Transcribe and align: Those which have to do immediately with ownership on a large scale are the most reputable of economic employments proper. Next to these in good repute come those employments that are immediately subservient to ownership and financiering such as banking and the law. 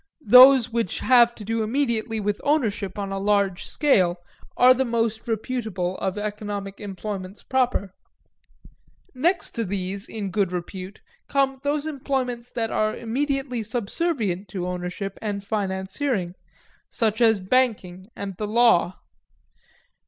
Those 0.25 0.71
which 0.71 1.01
have 1.01 1.35
to 1.35 1.43
do 1.45 1.61
immediately 1.61 2.19
with 2.19 2.41
ownership 2.43 2.97
on 2.97 3.11
a 3.11 3.19
large 3.19 3.65
scale 3.65 4.17
are 4.57 4.73
the 4.73 4.83
most 4.83 5.27
reputable 5.27 5.95
of 5.99 6.17
economic 6.17 6.79
employments 6.79 7.43
proper. 7.43 7.93
Next 9.13 9.51
to 9.51 9.63
these 9.63 10.09
in 10.09 10.31
good 10.31 10.51
repute 10.51 11.01
come 11.27 11.59
those 11.61 11.85
employments 11.85 12.49
that 12.49 12.71
are 12.71 12.95
immediately 12.95 13.61
subservient 13.61 14.47
to 14.47 14.65
ownership 14.67 15.19
and 15.21 15.43
financiering 15.45 16.33
such 16.89 17.21
as 17.21 17.39
banking 17.39 18.09
and 18.15 18.35
the 18.37 18.47
law. 18.47 18.95